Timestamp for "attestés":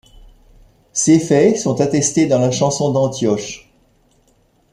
1.79-2.25